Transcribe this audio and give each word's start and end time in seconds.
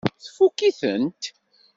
Tfukk-itent? 0.23 1.21